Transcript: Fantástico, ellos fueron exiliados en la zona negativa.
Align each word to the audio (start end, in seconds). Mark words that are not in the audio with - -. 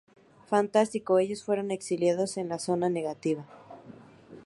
Fantástico, 0.47 1.19
ellos 1.19 1.43
fueron 1.43 1.69
exiliados 1.69 2.37
en 2.37 2.49
la 2.49 2.57
zona 2.57 2.89
negativa. 2.89 3.45